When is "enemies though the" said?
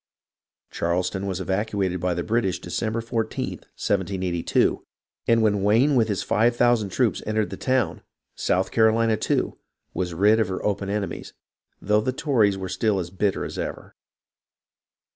10.89-12.13